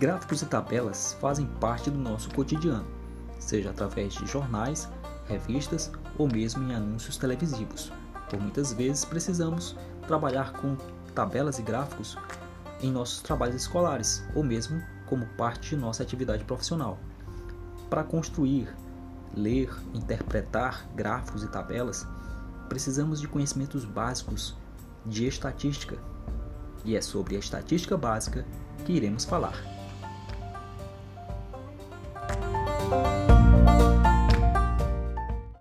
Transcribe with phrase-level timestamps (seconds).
[0.00, 2.86] Gráficos e tabelas fazem parte do nosso cotidiano,
[3.38, 4.88] seja através de jornais,
[5.26, 7.92] revistas ou mesmo em anúncios televisivos.
[8.30, 9.76] Por muitas vezes precisamos
[10.06, 10.74] trabalhar com
[11.14, 12.16] tabelas e gráficos
[12.80, 16.98] em nossos trabalhos escolares ou mesmo como parte de nossa atividade profissional.
[17.90, 18.74] Para construir,
[19.36, 22.06] ler, interpretar gráficos e tabelas,
[22.70, 24.56] precisamos de conhecimentos básicos
[25.04, 25.98] de estatística.
[26.86, 28.46] E é sobre a estatística básica
[28.86, 29.79] que iremos falar.